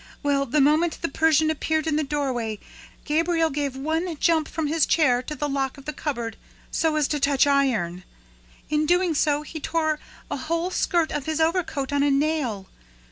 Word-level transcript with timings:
Well, 0.23 0.47
the 0.47 0.59
moment 0.61 0.97
the 1.03 1.09
Persian 1.09 1.51
appeared 1.51 1.85
in 1.85 1.95
the 1.95 2.01
doorway, 2.03 2.57
Gabriel 3.05 3.51
gave 3.51 3.75
one 3.75 4.17
jump 4.19 4.47
from 4.47 4.65
his 4.65 4.87
chair 4.87 5.21
to 5.21 5.35
the 5.35 5.47
lock 5.47 5.77
of 5.77 5.85
the 5.85 5.93
cupboard, 5.93 6.37
so 6.71 6.95
as 6.95 7.07
to 7.09 7.19
touch 7.19 7.45
iron! 7.45 8.03
In 8.67 8.87
doing 8.87 9.13
so, 9.13 9.43
he 9.43 9.59
tore 9.59 9.99
a 10.31 10.37
whole 10.37 10.71
skirt 10.71 11.11
of 11.11 11.27
his 11.27 11.39
overcoat 11.39 11.93
on 11.93 12.01
a 12.01 12.09
nail. 12.09 12.65